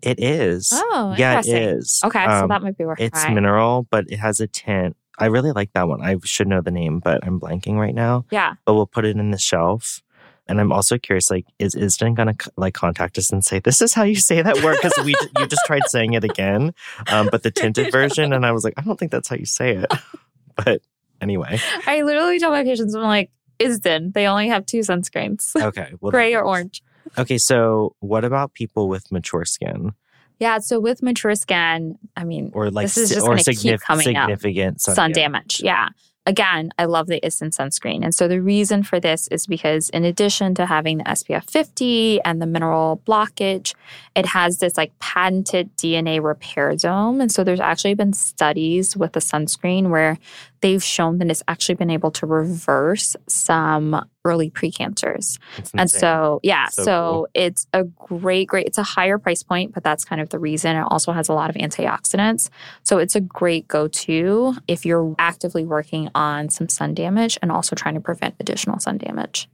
[0.02, 0.70] it is.
[0.72, 2.00] Oh, yeah, it is.
[2.06, 3.34] Okay, so Um, that might be worth It's trying.
[3.36, 4.96] mineral, but it has a tint.
[5.18, 6.02] I really like that one.
[6.02, 8.26] I should know the name, but I'm blanking right now.
[8.30, 8.54] Yeah.
[8.66, 10.04] But we'll put it in the shelf.
[10.48, 13.94] And I'm also curious, like, is Isdin gonna like contact us and say this is
[13.94, 14.78] how you say that word?
[14.80, 16.74] Because we you just tried saying it again,
[17.08, 19.46] um, but the tinted version, and I was like, I don't think that's how you
[19.48, 19.92] say it.
[20.64, 20.82] But
[21.20, 25.94] anyway, I literally tell my patients, I'm like, Isdin, they only have two sunscreens, okay.
[26.00, 26.84] Well, gray or orange.
[27.18, 29.92] Okay, so what about people with mature skin
[30.40, 30.60] Yeah.
[30.60, 33.82] So with mature skin, I mean, or like This is just or gonna keep signif-
[33.82, 34.24] coming up.
[34.30, 35.58] significant sun, sun damage?
[35.60, 35.62] damage.
[35.64, 35.90] Yeah.
[36.28, 38.04] again, I love the Isdin sunscreen.
[38.04, 42.20] And so the reason for this is because in addition to having the SPF 50
[42.26, 43.76] and the mineral blockage,
[44.16, 47.22] it has this like patented DNA repairosome.
[47.22, 50.18] And so there's actually been studies with the sunscreen where
[50.62, 55.38] they've shown that it's actually been able to reverse some early precancers.
[55.74, 57.28] And so, yeah, so, so cool.
[57.36, 60.76] it's a great, great, it's a higher price point, but that's kind of the reason.
[60.76, 62.50] It also has a lot of antioxidants.
[62.84, 67.52] So it's a great go to if you're actively working on some sun damage and
[67.52, 69.48] also trying to prevent additional sun damage.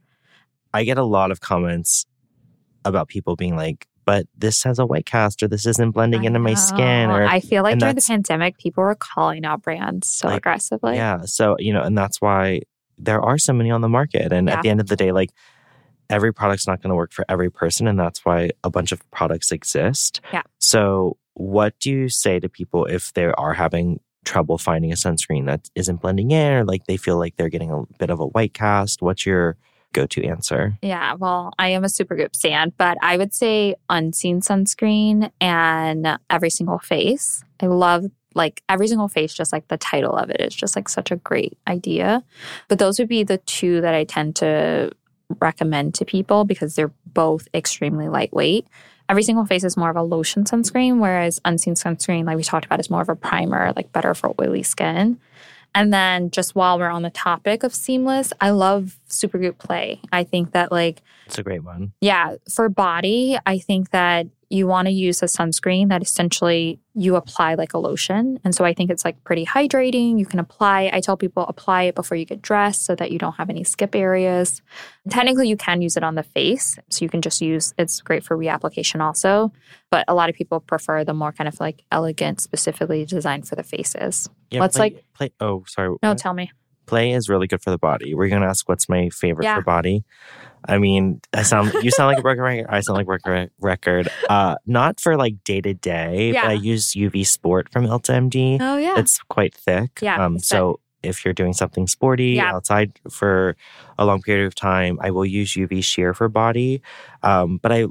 [0.74, 2.06] I get a lot of comments
[2.86, 6.28] about people being like, but this has a white cast or this isn't blending I
[6.28, 6.44] into know.
[6.44, 7.12] my skin.
[7.12, 10.96] Or I feel like during the pandemic, people were calling out brands so like, aggressively.
[10.96, 11.22] Yeah.
[11.26, 12.62] So, you know, and that's why
[13.04, 14.32] there are so many on the market.
[14.32, 14.56] And yeah.
[14.56, 15.32] at the end of the day, like
[16.10, 17.88] every product's not going to work for every person.
[17.88, 20.22] And that's why a bunch of products exist.
[20.32, 20.44] Yeah.
[20.60, 25.46] So, what do you say to people if they are having trouble finding a sunscreen
[25.46, 28.28] that isn't blending in or like they feel like they're getting a bit of a
[28.28, 29.02] white cast?
[29.02, 29.58] What's your
[29.94, 30.78] go to answer?
[30.82, 36.50] Yeah, well, I am a Supergoop stand, but I would say unseen sunscreen and every
[36.50, 37.44] single face.
[37.62, 40.90] I love like every single face, just like the title of it is just like
[40.90, 42.24] such a great idea.
[42.68, 44.92] But those would be the two that I tend to
[45.40, 48.68] recommend to people because they're both extremely lightweight.
[49.10, 52.66] Every single face is more of a lotion sunscreen, whereas unseen sunscreen, like we talked
[52.66, 55.20] about, is more of a primer, like better for oily skin.
[55.74, 60.02] And then just while we're on the topic of seamless, I love Supergoop Play.
[60.12, 61.94] I think that like it's a great one.
[62.02, 67.16] Yeah, for body, I think that you want to use a sunscreen that essentially you
[67.16, 68.38] apply like a lotion.
[68.44, 70.20] And so I think it's like pretty hydrating.
[70.20, 73.18] You can apply, I tell people apply it before you get dressed so that you
[73.18, 74.62] don't have any skip areas.
[75.10, 76.78] Technically, you can use it on the face.
[76.90, 79.54] So you can just use it's great for reapplication also.
[79.90, 83.56] But a lot of people prefer the more kind of like elegant, specifically designed for
[83.56, 84.30] the faces.
[84.50, 85.32] Yeah, Let's play, like play.
[85.40, 85.96] Oh, sorry.
[86.04, 86.18] No, what?
[86.18, 86.52] tell me.
[86.92, 88.14] Play is really good for the body.
[88.14, 89.56] We're going to ask what's my favorite yeah.
[89.56, 90.04] for body.
[90.68, 92.66] I mean, I sound you sound like a broken record.
[92.68, 94.10] I sound like broken record.
[94.30, 98.58] Uh, not for like day to day, but I use UV Sport from Elta MD.
[98.60, 100.00] Oh yeah, it's quite thick.
[100.02, 100.22] Yeah.
[100.22, 102.54] Um, so if you're doing something sporty yeah.
[102.54, 103.56] outside for
[103.98, 106.82] a long period of time, I will use UV Sheer for body.
[107.24, 107.86] Um, but I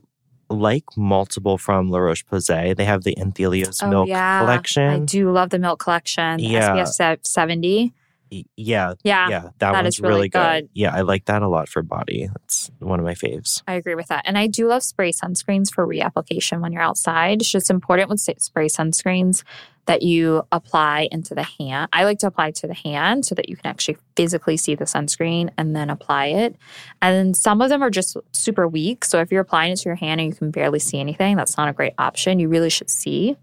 [0.51, 2.77] like multiple from La Roche Posay.
[2.77, 4.41] They have the Anthelios oh, Milk yeah.
[4.41, 4.89] collection.
[4.89, 6.39] I do love the milk collection.
[6.39, 6.77] Yeah.
[6.77, 7.95] SPF 70
[8.31, 9.41] yeah, yeah, yeah.
[9.41, 10.63] That, that one's really, really good.
[10.63, 10.71] good.
[10.75, 12.29] Yeah, I like that a lot for body.
[12.33, 13.63] That's one of my faves.
[13.67, 17.41] I agree with that, and I do love spray sunscreens for reapplication when you're outside.
[17.41, 19.43] It's just important with spray sunscreens
[19.87, 21.89] that you apply into the hand.
[21.93, 24.85] I like to apply to the hand so that you can actually physically see the
[24.85, 26.57] sunscreen and then apply it.
[27.03, 29.05] And some of them are just super weak.
[29.05, 31.57] So if you're applying it to your hand and you can barely see anything, that's
[31.57, 32.39] not a great option.
[32.39, 33.37] You really should see.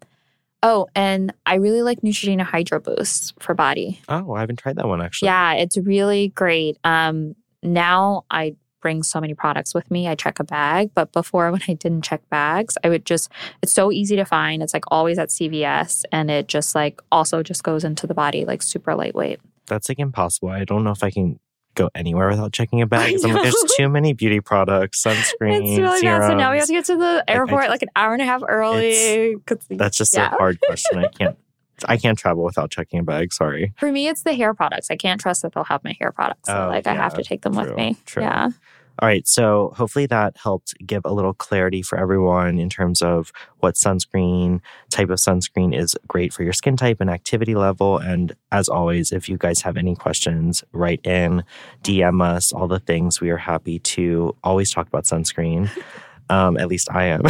[0.63, 4.01] Oh, and I really like Neutrogena Hydro Boost for body.
[4.09, 5.27] Oh, I haven't tried that one actually.
[5.27, 6.77] Yeah, it's really great.
[6.83, 10.07] Um, now I bring so many products with me.
[10.07, 13.29] I check a bag, but before when I didn't check bags, I would just
[13.61, 14.63] it's so easy to find.
[14.63, 18.45] It's like always at CVS and it just like also just goes into the body
[18.45, 19.39] like super lightweight.
[19.67, 20.49] That's like impossible.
[20.49, 21.39] I don't know if I can
[21.77, 23.15] go anywhere without checking a bag.
[23.23, 25.61] I'm like, there's too many beauty products, sunscreen.
[25.61, 26.03] It's really serums.
[26.03, 26.27] bad.
[26.27, 28.25] So now we have to get to the airport like, like an hour and a
[28.25, 29.35] half early.
[29.69, 30.33] That's just yeah.
[30.33, 30.99] a hard question.
[30.99, 31.37] I can't.
[31.85, 33.31] I can't travel without checking a bag.
[33.31, 33.71] Sorry.
[33.77, 34.89] For me, it's the hair products.
[34.89, 36.47] I can't trust that they'll have my hair products.
[36.47, 37.95] So, oh, like, yeah, I have to take them true, with me.
[38.07, 38.23] True.
[38.23, 38.49] Yeah.
[38.99, 39.27] All right.
[39.27, 44.59] So hopefully that helped give a little clarity for everyone in terms of what sunscreen,
[44.89, 47.99] type of sunscreen is great for your skin type and activity level.
[47.99, 51.43] And as always, if you guys have any questions, write in,
[51.83, 53.21] DM us, all the things.
[53.21, 55.69] We are happy to always talk about sunscreen.
[56.29, 57.21] Um, at least I am.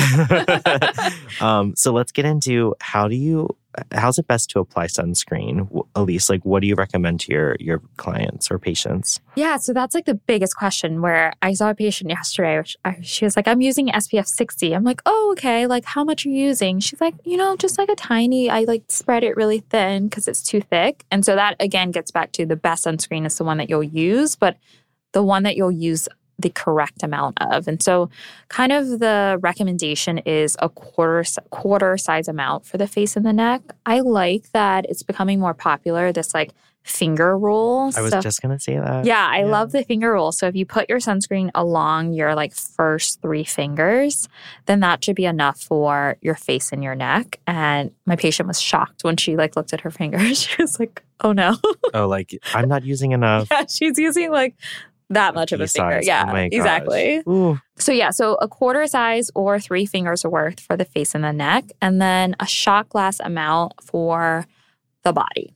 [1.42, 3.56] um, so let's get into how do you
[3.92, 5.68] how's it best to apply sunscreen?
[5.96, 9.20] Elyse, like what do you recommend to your your clients or patients?
[9.36, 11.02] Yeah, so that's like the biggest question.
[11.02, 14.74] Where I saw a patient yesterday, which I, she was like, "I'm using SPF 60."
[14.74, 15.68] I'm like, "Oh, okay.
[15.68, 18.50] Like, how much are you using?" She's like, "You know, just like a tiny.
[18.50, 22.12] I like spread it really thin because it's too thick." And so that again gets
[22.12, 24.58] back to the best sunscreen is the one that you'll use, but
[25.14, 26.08] the one that you'll use
[26.40, 27.68] the correct amount of.
[27.68, 28.10] And so
[28.50, 33.34] kind of the recommendation is a quarter quarter size amount for the face and the
[33.34, 33.62] neck.
[33.86, 36.52] I like that it's becoming more popular this like
[36.84, 37.92] finger rule.
[37.96, 39.06] I was so, just going to say that.
[39.06, 39.46] Yeah, I yeah.
[39.46, 40.32] love the finger rule.
[40.32, 44.28] So if you put your sunscreen along your like first 3 fingers,
[44.66, 47.40] then that should be enough for your face and your neck.
[47.46, 50.42] And my patient was shocked when she like looked at her fingers.
[50.48, 51.58] she was like, "Oh no."
[51.94, 53.48] oh, like I'm not using enough.
[53.52, 54.56] yeah, she's using like
[55.10, 56.02] that much of a finger.
[56.04, 57.22] Yeah, oh exactly.
[57.28, 57.60] Ooh.
[57.78, 61.32] So yeah, so a quarter size or three fingers worth for the face and the
[61.34, 64.46] neck, and then a shot glass amount for
[65.04, 65.54] the body.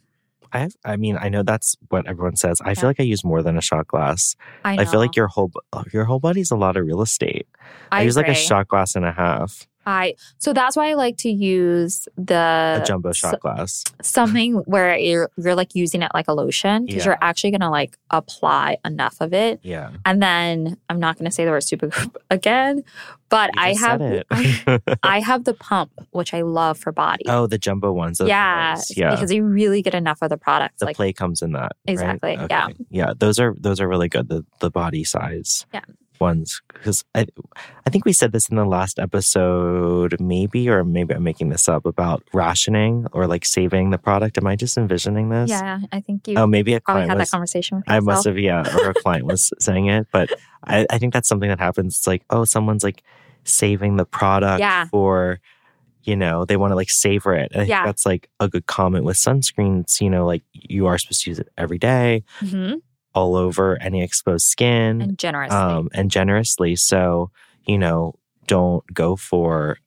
[0.53, 2.59] I have, I mean, I know that's what everyone says.
[2.63, 2.73] I Yeah.
[2.75, 4.35] feel like I use more than a shot glass.
[4.65, 4.81] I know.
[4.81, 5.51] I feel like your whole
[5.93, 7.47] your whole body's a lot of real estate.
[7.91, 11.17] I, use like a shot glass and a half, I so that's why I like
[11.17, 13.83] to use the a jumbo shot glass.
[14.01, 17.11] something where you're you're like using it like a lotion because Yeah.
[17.11, 19.59] you're actually gonna like apply enough of it.
[19.63, 21.89] Yeah, And then I'm not gonna say the word super
[22.29, 22.83] again,
[23.29, 24.79] but I have I.
[25.03, 27.25] I have the pump, which I love for body.
[27.27, 28.17] oh, the jumbo ones.
[28.19, 28.95] those yeah, nice.
[28.97, 29.11] yeah.
[29.11, 30.79] because you really get enough of the product.
[30.79, 31.71] the like play comes in that.
[31.87, 31.93] right?
[31.93, 32.67] Exactly, yeah.
[32.89, 33.13] Yeah.
[33.17, 34.27] Those are those are really good.
[34.29, 35.65] The the body size.
[35.73, 35.81] Yeah.
[36.21, 37.25] Ones because I
[37.85, 41.67] I think we said this in the last episode, maybe or maybe I'm making this
[41.67, 44.37] up about rationing or like saving the product.
[44.37, 45.49] Am I just envisioning this?
[45.49, 47.29] yeah, I think you Oh, maybe a probably client had was.
[47.29, 48.05] that conversation with I yourself.
[48.05, 50.31] must have, yeah, or a client was saying it, but
[50.63, 51.97] I, I think that's something that happens.
[51.97, 53.03] It's like, oh, someone's like
[53.43, 54.85] saving the product Yeah.
[54.85, 55.39] for,
[56.03, 57.51] you know, they want to like savor it.
[57.53, 57.77] And I Yeah.
[57.79, 59.99] think that's like a good comment with sunscreens.
[59.99, 62.81] You know, like you are supposed to use it every day, Mhm.
[63.13, 65.57] All over any exposed skin, and generously.
[65.57, 66.75] um, and generously.
[66.75, 67.31] So,
[67.65, 68.15] you know,
[68.47, 69.77] don't go for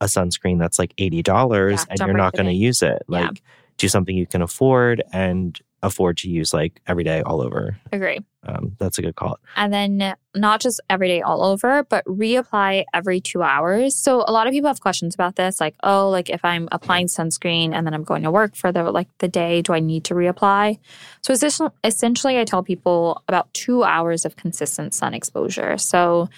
[0.00, 3.02] a sunscreen that's like eighty dollars Yeah, and you're not going to use it.
[3.08, 3.26] Yeah.
[3.26, 3.42] Like,
[3.78, 7.76] do something you can afford and afford to use like every day, all over.
[7.92, 8.18] Agree.
[8.46, 9.38] Um, that's a good call.
[9.56, 13.96] And then not just every day all over, but reapply every two hours.
[13.96, 17.06] So a lot of people have questions about this, like, oh, like if I'm applying
[17.06, 20.04] sunscreen and then I'm going to work for the like the day, do I need
[20.04, 20.78] to reapply?
[21.22, 25.76] So essentially, essentially I tell people about two hours of consistent sun exposure.
[25.78, 26.28] So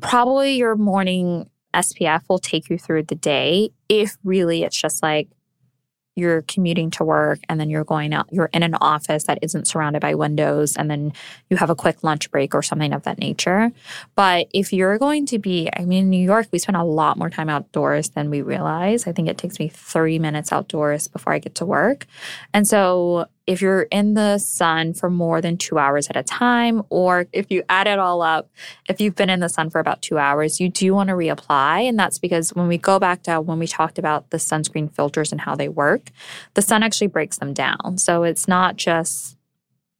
[0.00, 5.28] probably your morning SPF will take you through the day if really it's just like
[6.14, 9.66] you're commuting to work and then you're going out, you're in an office that isn't
[9.66, 11.12] surrounded by windows, and then
[11.50, 13.70] you have a quick lunch break or something of that nature.
[14.14, 17.16] But if you're going to be, I mean, in New York, we spend a lot
[17.16, 19.06] more time outdoors than we realize.
[19.06, 22.06] I think it takes me 30 minutes outdoors before I get to work.
[22.52, 26.82] And so if you're in the sun for more than two hours at a time,
[26.90, 28.50] or if you add it all up,
[28.88, 31.88] if you've been in the sun for about two hours, you do want to reapply.
[31.88, 35.32] And that's because when we go back to when we talked about the sunscreen filters
[35.32, 36.10] and how they work,
[36.54, 37.98] the sun actually breaks them down.
[37.98, 39.36] So it's not just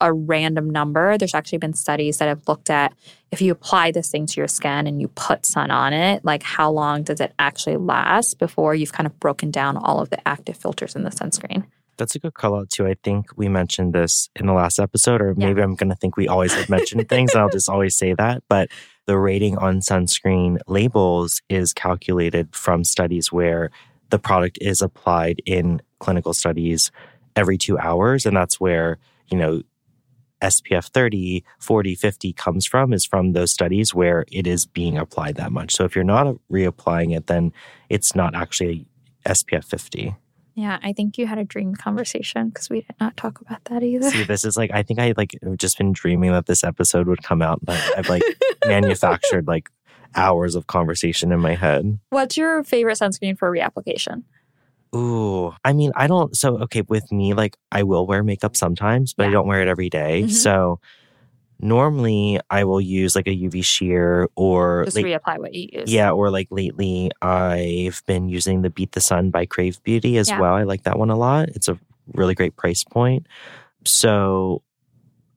[0.00, 1.16] a random number.
[1.16, 2.92] There's actually been studies that have looked at
[3.30, 6.42] if you apply this thing to your skin and you put sun on it, like
[6.42, 10.28] how long does it actually last before you've kind of broken down all of the
[10.28, 11.64] active filters in the sunscreen?
[12.02, 12.84] That's a good call out too.
[12.84, 15.46] I think we mentioned this in the last episode, or Yeah.
[15.46, 18.12] maybe I'm going to think we always have mentioned things, and I'll just always say
[18.14, 18.42] that.
[18.48, 18.70] But
[19.06, 23.70] the rating on sunscreen labels is calculated from studies where
[24.10, 26.90] the product is applied in clinical studies
[27.36, 29.62] every two hours, and that's where you know
[30.42, 35.36] SPF 30, 40, 50 comes from is from those studies where it is being applied
[35.36, 35.72] that much.
[35.72, 37.52] So if you're not reapplying it, then
[37.88, 38.86] it's not actually
[39.24, 40.16] SPF 50.
[40.54, 43.82] Yeah, I think you had a dream conversation because we did not talk about that
[43.82, 44.10] either.
[44.10, 47.06] See, this is like I think I like have just been dreaming that this episode
[47.06, 47.60] would come out.
[47.64, 48.22] But I've like
[48.66, 49.70] manufactured like
[50.14, 51.98] hours of conversation in my head.
[52.10, 54.24] What's your favorite sunscreen for reapplication?
[54.94, 56.36] Ooh, I mean, I don't.
[56.36, 59.68] So okay, with me, like I will wear makeup sometimes, but I don't wear it
[59.68, 60.24] every day.
[60.24, 60.30] Mhm.
[60.30, 60.80] So
[61.62, 65.92] normally I will use like a UV sheer or Just like, reapply what you use.
[65.92, 70.28] yeah, or like lately I've been using the Beet the Sun by Krave Beauty as
[70.28, 70.40] Yeah.
[70.40, 70.54] well.
[70.54, 71.48] I like that one a lot.
[71.50, 71.78] It's a
[72.12, 73.26] really great price point.
[73.84, 74.62] So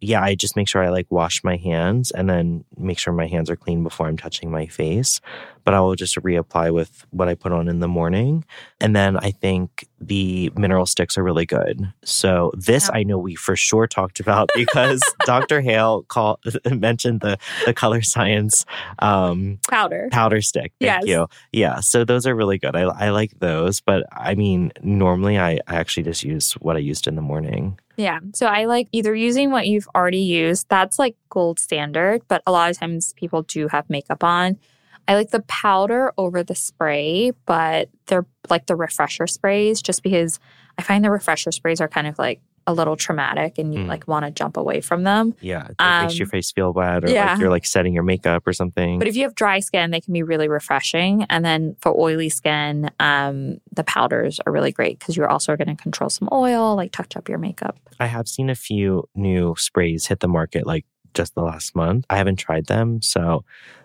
[0.01, 3.27] yeah, I just make sure I like wash my hands and then make sure my
[3.27, 5.21] hands are clean before I'm touching my face.
[5.65, 8.45] But I will just reapply with what I put on in the morning.
[8.79, 11.91] And then I think the mineral sticks are really good.
[12.03, 12.99] So this Yeah.
[12.99, 15.61] I know we for sure talked about because Dr.
[15.61, 16.39] Hale call,
[16.71, 18.63] mentioned the the Colorescience
[18.99, 20.09] um Powder.
[20.11, 20.71] powder stick.
[20.79, 21.07] Thank Yes.
[21.07, 21.27] you.
[21.51, 21.79] Yeah.
[21.79, 22.75] So those are really good.
[22.75, 23.81] I, I like those.
[23.81, 27.79] But I mean, normally I, I actually just use what I used in the morning.
[27.97, 28.19] Yeah.
[28.33, 30.67] So I like either using what you've already used.
[30.69, 34.57] That's like gold standard, but a lot of times people do have makeup on.
[35.07, 40.39] I like the powder over the spray, but they're like the refresher sprays just because
[40.77, 43.87] I find the refresher sprays are kind of like a little traumatic and you Mm.
[43.87, 45.35] like want to jump away from them.
[45.39, 45.67] Yeah.
[45.67, 47.33] It makes your Um, face feel bad or yeah.
[47.33, 48.97] like you're like setting your makeup or something.
[48.97, 51.25] But if you have dry skin, they can be really refreshing.
[51.29, 55.67] And then for oily skin, um, the powders are really great because you're also going
[55.67, 57.77] to control some oil, like touch up your makeup.
[57.99, 62.05] I have seen a few new sprays hit the market like just the last month.
[62.09, 63.01] I haven't tried them.
[63.01, 63.43] So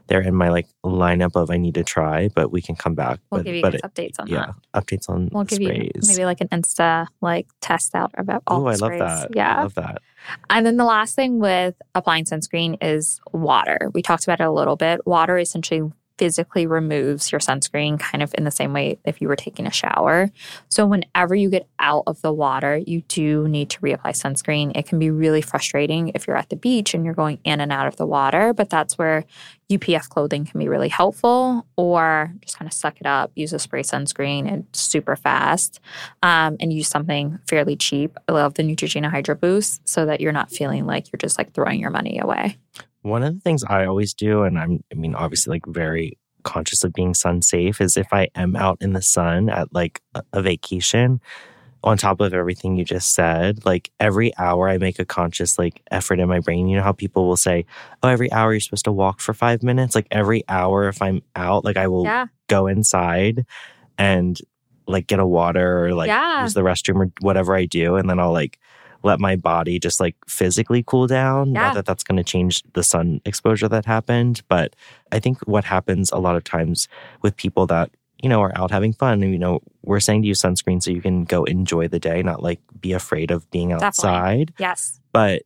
[0.08, 3.20] they're in my like lineup of I need to try, but we can come back.
[3.30, 4.32] We'll but give you but updates on that.
[4.32, 4.84] yeah, that.
[4.86, 5.90] updates on We'll give sprays.
[5.94, 9.28] you maybe like an Insta like test out about all Oh, I love that.
[9.34, 9.58] Yeah.
[9.58, 10.02] I love that.
[10.50, 13.90] And then the last thing with applying sunscreen is water.
[13.94, 15.06] We talked about it a little bit.
[15.06, 15.90] Water essentially
[16.20, 19.70] physically removes your sunscreen, kind of in the same way if you were taking a
[19.70, 20.30] shower.
[20.68, 24.76] So, whenever you get out of the water, you do need to reapply sunscreen.
[24.76, 27.72] It can be really frustrating if you're at the beach and you're going in and
[27.72, 29.24] out of the water, but that's where
[29.72, 33.58] UPF clothing can be really helpful, or just kind of suck it up, use a
[33.58, 34.46] spray sunscreen.
[34.52, 35.80] It's super fast,
[36.22, 38.18] um, and use something fairly cheap.
[38.28, 41.54] I love the Neutrogena Hydro Boost so that you're not feeling like you're just like
[41.54, 42.58] throwing your money away.
[43.02, 46.84] One of the things I always do, and I'm, I mean, obviously, like very conscious
[46.84, 50.42] of being sun safe, is if I am out in the sun at like a
[50.42, 51.20] vacation,
[51.82, 55.80] on top of everything you just said, like every hour I make a conscious like
[55.90, 56.68] effort in my brain.
[56.68, 57.64] You know how people will say,
[58.02, 61.22] "Oh, every hour you're supposed to walk for 5 minutes." Like every hour if I'm
[61.36, 62.26] out, like I will Yeah.
[62.48, 63.46] go inside
[63.96, 64.38] and
[64.86, 66.42] like get a water or like Yeah.
[66.42, 68.58] use the restroom or whatever I do and then I'll like
[69.02, 71.52] let my body just like physically cool down.
[71.52, 71.62] Yeah.
[71.62, 74.76] Not that that's going to change the sun exposure that happened, but
[75.12, 76.88] I think what happens a lot of times
[77.22, 77.90] with people that
[78.22, 80.90] you know are out having fun and you know we're saying to use sunscreen so
[80.90, 83.86] you can go enjoy the day, not like be afraid of being Definitely.
[83.86, 84.52] outside.
[84.58, 85.00] Yes.
[85.12, 85.42] But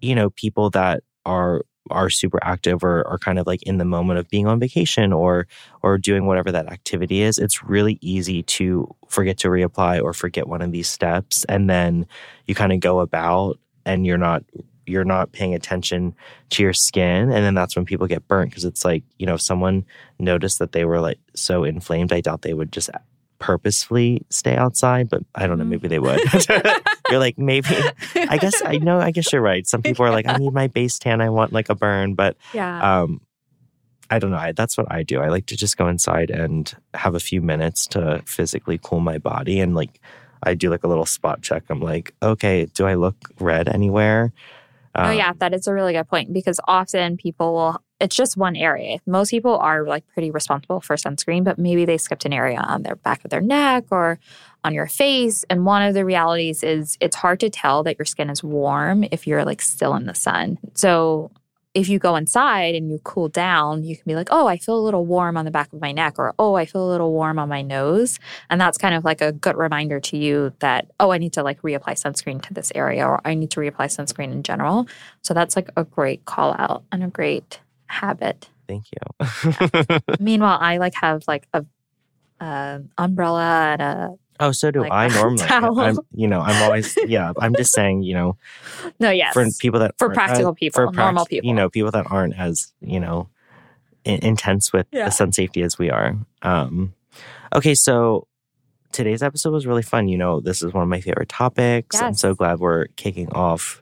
[0.00, 1.62] you know, people that are
[1.92, 5.12] are super active or are kind of like in the moment of being on vacation
[5.12, 5.46] or
[5.82, 10.48] or doing whatever that activity is, it's really easy to forget to reapply or forget
[10.48, 11.44] one of these steps.
[11.44, 12.06] And then
[12.46, 14.44] you kind of go about and you're not
[14.84, 16.14] you're not paying attention
[16.50, 17.30] to your skin.
[17.30, 19.84] And then that's when people get burnt because it's like you know if someone
[20.18, 22.90] noticed that they were like so inflamed i doubt they would just
[23.42, 25.74] purposefully stay outside but i don't know Mhm.
[25.74, 26.20] maybe they would.
[27.10, 27.74] You're like maybe.
[28.14, 29.66] I guess i know i guess you're right.
[29.66, 31.20] Some people are like i need my base tan.
[31.20, 33.02] I want like a burn but yeah.
[33.02, 33.20] um
[34.10, 34.36] i don't know.
[34.48, 35.20] I, that's what i do.
[35.20, 39.18] I like to just go inside and have a few minutes to physically cool my
[39.18, 40.00] body and like
[40.42, 41.64] i do like a little spot check.
[41.68, 44.32] I'm like okay do i look red anywhere?
[44.94, 48.36] Oh Um, yeah, that is a really good point because often people will it's just
[48.36, 48.98] one area.
[49.06, 52.82] Most people are like pretty responsible for sunscreen, but maybe they skipped an area on
[52.82, 54.18] their back of their neck or
[54.64, 55.44] on your face.
[55.48, 59.04] And one of the realities is it's hard to tell that your skin is warm
[59.12, 60.58] if you're like still in the sun.
[60.74, 61.30] So
[61.74, 64.76] if you go inside and you cool down, you can be like, oh, I feel
[64.76, 67.12] a little warm on the back of my neck, or oh, I feel a little
[67.12, 68.18] warm on my nose.
[68.50, 71.42] And that's kind of like a good reminder to you that, oh, I need to
[71.42, 74.86] like reapply sunscreen to this area, or I need to reapply sunscreen in general.
[75.22, 77.60] So that's like a great call out and a great
[77.92, 78.48] habit.
[78.66, 81.64] thank you Meanwhile, I like have like a,
[82.40, 85.78] uh umbrella and a oh so do Like i a normally towel.
[85.78, 88.36] i'm you know i'm always yeah i'm just saying you know
[88.98, 91.46] no yes for people that For practical uh, people, normal people.
[91.46, 93.28] you know, people that aren't as you know
[94.04, 95.04] in- intense with Yeah.
[95.04, 96.16] the sun safety as we are.
[96.42, 96.94] Um,
[97.54, 98.26] okay, so
[98.90, 100.08] today's episode was really fun.
[100.08, 102.00] You know, this is one of my favorite topics.
[102.02, 103.81] I'm so glad we're kicking off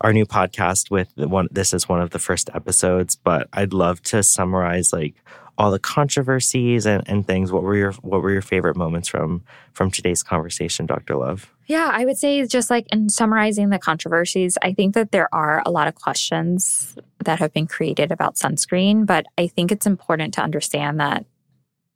[0.00, 1.48] our new podcast with one.
[1.50, 5.14] This is one of the first episodes, but I'd love to summarize like
[5.58, 7.52] all the controversies and, and things.
[7.52, 9.42] What were your What were your favorite moments from
[9.72, 11.52] from today's conversation, Doctor Love?
[11.66, 15.62] Yeah, I would say just like in summarizing the controversies, I think that there are
[15.66, 20.34] a lot of questions that have been created about sunscreen, but I think it's important
[20.34, 21.26] to understand that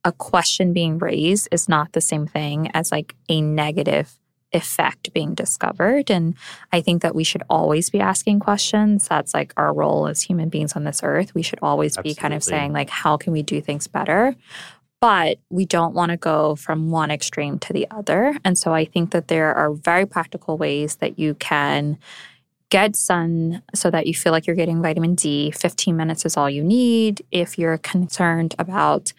[0.05, 4.15] a question being raised is not the same thing as like a negative
[4.55, 6.11] effect being discovered.
[6.11, 6.35] And
[6.73, 9.09] I think that we should always be asking questions.
[9.09, 11.35] That's like our role as human beings on this earth.
[11.35, 14.35] We should always be kind of saying, like, how can we do things better?
[15.01, 18.39] but we don't want to go from one extreme to the other.
[18.43, 21.99] And so I think that there are very practical ways that you can
[22.71, 25.51] get sun so that you feel like you're getting vitamin D.
[25.53, 27.25] 15 minutes is all you need.
[27.31, 29.13] If you're concerned about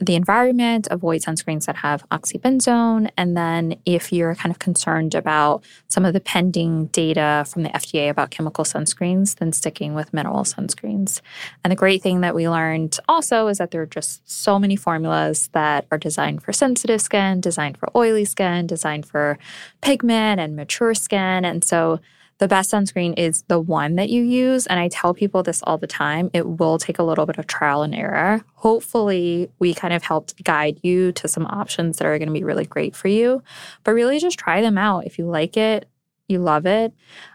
[0.00, 3.10] the environment, avoid sunscreens that have oxybenzone.
[3.16, 7.70] And then if you're kind of concerned about some of the pending data from the
[7.70, 11.20] FDA about chemical sunscreens, then sticking with mineral sunscreens.
[11.64, 14.76] And the great thing that we learned also is that there are just so many
[14.76, 19.38] formulas that are designed for sensitive skin, designed for oily skin, designed for
[19.80, 21.44] pigment and mature skin.
[21.44, 22.00] And so
[22.38, 24.66] the best sunscreen is the one that you use.
[24.66, 26.30] And I tell people this all the time.
[26.34, 28.44] It will take a little bit of trial and error.
[28.56, 32.44] Hopefully, we kind of helped guide you to some options that are going to be
[32.44, 33.42] really great for you.
[33.84, 35.06] But really, just try them out.
[35.06, 35.88] If you like it,
[36.28, 36.92] you love it.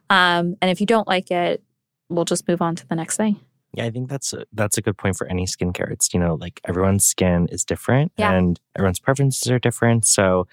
[0.10, 1.64] Um, and if you don't like it,
[2.10, 3.40] we'll just move on to the next thing.
[3.74, 5.90] Yeah, I think that's a, that's a good point for any skincare.
[5.92, 8.34] It's you know like everyone's skin is different Yeah.
[8.34, 10.06] and everyone's preferences are different.
[10.06, 10.46] So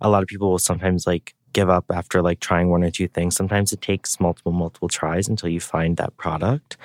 [0.00, 3.08] a lot of people will sometimes like give up after like trying one or two
[3.08, 3.36] things.
[3.36, 6.76] Sometimes it takes multiple multiple tries until you find that product.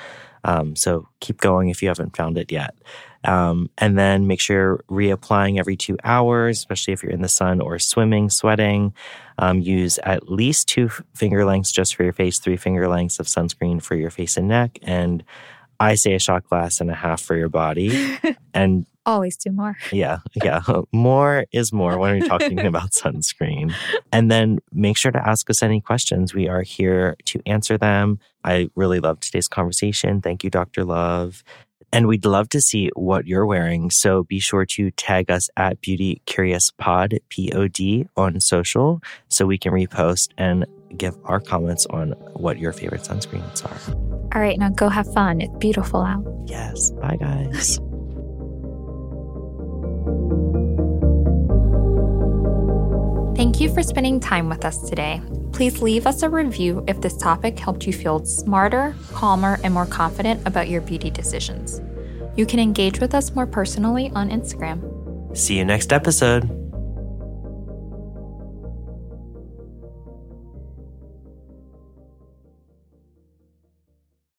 [0.43, 2.76] Um, so keep going if you haven't found it yet.
[3.24, 7.28] Um, and then make sure you're reapplying every two hours, especially if you're in the
[7.28, 8.93] sun or swimming, sweating.
[9.39, 13.26] Um, use at least two finger lengths just for your face, three finger lengths of
[13.26, 15.24] sunscreen for your face and neck, and
[15.80, 18.18] I say a shot glass and a half for your body.
[18.53, 19.78] and always do more.
[19.91, 20.62] Yeah, yeah.
[20.93, 23.74] More is more when we're talking about sunscreen.
[24.12, 26.34] And then make sure to ask us any questions.
[26.34, 28.20] We are here to answer them.
[28.43, 30.22] I really love today's conversation.
[30.22, 30.84] Thank you, Dr.
[30.84, 31.43] Love.
[31.91, 33.89] And we'd love to see what you're wearing.
[33.89, 39.01] So be sure to tag us at Beauty Curious Pod, P O D, on social
[39.30, 40.66] so we can repost and
[40.97, 43.95] give our comments on what your favorite sunscreens are.
[44.36, 45.39] All right, now go have fun.
[45.41, 46.26] It's beautiful out.
[46.47, 46.91] Yes.
[46.91, 47.80] Bye, guys.
[53.36, 55.22] Thank you for spending time with us today.
[55.51, 59.86] Please leave us a review if this topic helped you feel smarter, calmer, and more
[59.86, 61.82] confident about your beauty decisions.
[62.36, 65.38] You can engage with us more personally on Instagram.
[65.38, 66.64] See you next episode.